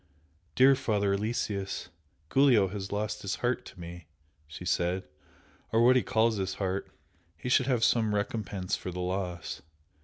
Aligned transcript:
"Dear 0.55 0.73
Father 0.73 1.13
Aloysius, 1.13 1.89
Giulio 2.33 2.69
has 2.69 2.91
lost 2.91 3.21
his 3.21 3.35
heart 3.35 3.65
to 3.65 3.79
me!" 3.79 4.07
she 4.47 4.65
said 4.65 5.03
"Or 5.71 5.85
what 5.85 5.95
he 5.95 6.01
calls 6.01 6.37
his 6.37 6.55
heart! 6.55 6.89
He 7.37 7.49
should 7.49 7.67
have 7.67 7.83
some 7.83 8.15
recompense 8.15 8.75
for 8.75 8.89
the 8.89 8.99
loss! 8.99 9.61